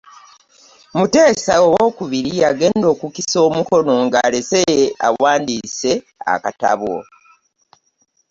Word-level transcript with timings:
Muteesa 0.97 1.53
owookubiri 1.67 2.31
yagenda 2.43 2.85
okukisa 2.93 3.37
omukono 3.47 3.93
ng'alese 4.05 4.61
awandiise 5.07 5.93
akatabo. 6.33 6.95